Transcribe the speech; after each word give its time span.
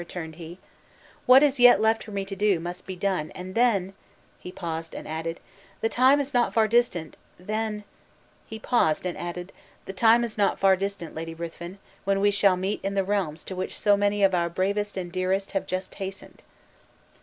returned 0.01 0.37
he, 0.37 0.57
"What 1.27 1.43
is 1.43 1.59
yet 1.59 1.79
left 1.79 2.03
for 2.03 2.09
me 2.09 2.25
to 2.25 2.35
do, 2.35 2.59
must 2.59 2.87
be 2.87 2.95
done; 2.95 3.29
and 3.35 3.53
then" 3.53 3.93
He 4.39 4.51
paused, 4.51 4.95
and 4.95 5.07
added, 5.07 5.39
"The 5.81 5.89
time 5.89 6.19
is 6.19 6.33
not 6.33 6.55
far 6.55 6.67
distant, 6.67 7.17
then" 7.39 7.83
He 8.49 8.57
paused, 8.57 9.05
and 9.05 9.15
added 9.15 9.51
"The 9.85 9.93
time 9.93 10.23
is 10.23 10.39
not 10.39 10.57
far 10.59 10.75
distant, 10.75 11.13
Lady 11.13 11.35
Ruthven, 11.35 11.77
when 12.03 12.19
we 12.19 12.31
shall 12.31 12.57
meet 12.57 12.79
in 12.81 12.95
the 12.95 13.03
realms 13.03 13.43
to 13.43 13.55
which 13.55 13.77
so 13.79 13.95
many 13.95 14.23
of 14.23 14.33
our 14.33 14.49
bravest 14.49 14.97
and 14.97 15.11
dearest 15.11 15.51
have 15.51 15.67
just 15.67 15.93
hastened." 15.93 16.41